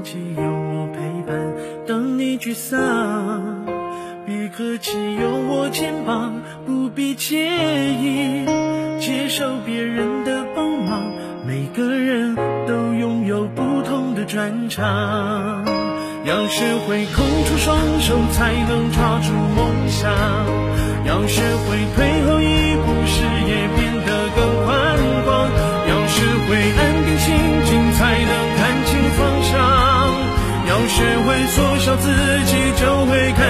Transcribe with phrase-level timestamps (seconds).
[0.00, 1.54] 忘有我陪伴，
[1.86, 2.78] 等你沮丧。
[4.26, 8.46] 别客气，有我肩膀，不必介意
[8.98, 11.02] 接受别人的帮忙。
[11.46, 12.34] 每个人
[12.66, 15.64] 都拥有不同的专长，
[16.24, 20.10] 要学会空出双手才能抓住梦想，
[21.04, 24.96] 要学会退后一步视野变得更宽
[25.26, 25.50] 广，
[25.88, 26.89] 要学会爱。
[31.48, 32.08] 缩小自
[32.44, 33.49] 己，就会看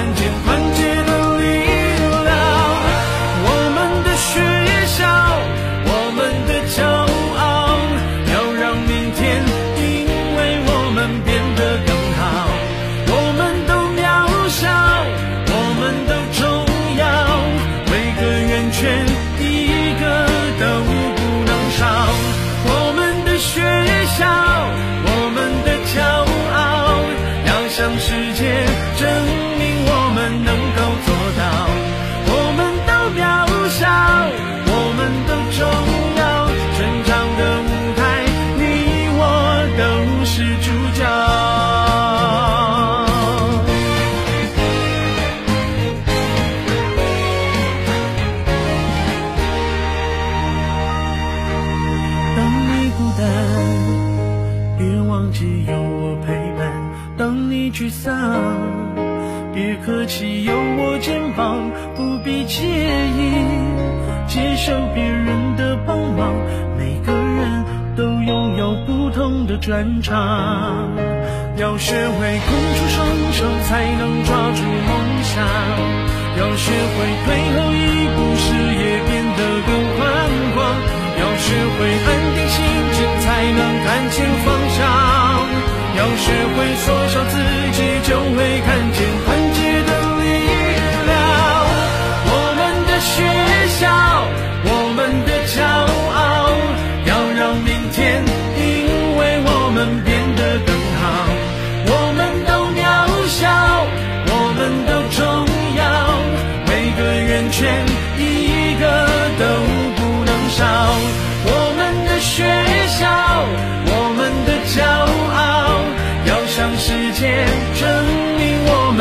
[55.11, 56.71] 忘记有我陪伴；
[57.19, 58.15] 当你沮丧，
[59.53, 63.43] 别客气，有我肩膀，不必介意
[64.29, 66.33] 接受别人的帮忙。
[66.79, 67.65] 每个人
[67.97, 70.95] 都拥有不同的专长，
[71.57, 75.43] 要学会空出双手才能抓住梦想，
[76.39, 78.47] 要学会退后一步，视
[86.31, 87.60] 学会缩小自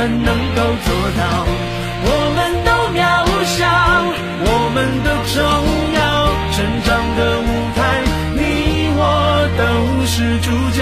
[0.10, 0.88] 能够做
[1.18, 1.22] 到。
[2.02, 3.00] 我们都渺
[3.46, 3.62] 小，
[4.42, 5.38] 我们都重
[5.94, 6.00] 要，
[6.56, 6.88] 成长
[7.18, 7.80] 的舞台，
[8.36, 8.40] 你
[8.96, 9.00] 我
[9.58, 9.62] 都
[10.06, 10.80] 是主角。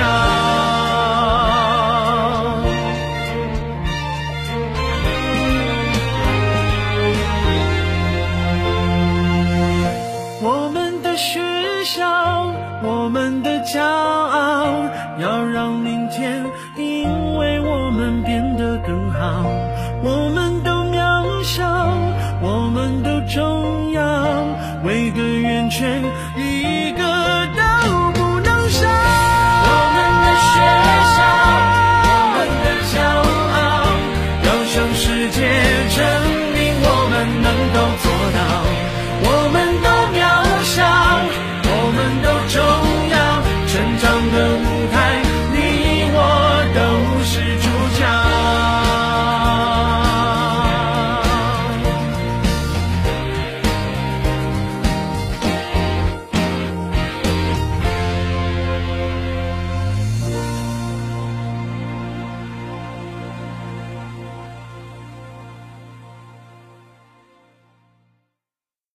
[10.39, 11.41] 我们的学
[11.83, 14.85] 校，我们的骄傲，
[15.19, 15.83] 要让
[25.79, 26.16] 渺